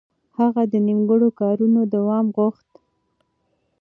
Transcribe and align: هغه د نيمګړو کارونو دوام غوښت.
هغه 0.39 0.63
د 0.71 0.73
نيمګړو 0.87 1.29
کارونو 1.41 1.79
دوام 1.93 2.25
غوښت. 2.35 2.69